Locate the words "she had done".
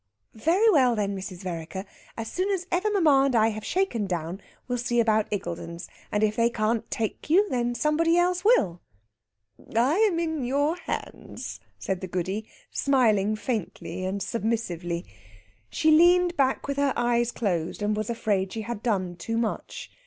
18.53-19.15